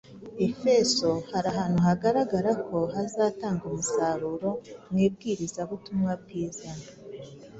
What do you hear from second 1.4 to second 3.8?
ahantu hagaragara ko hazatanga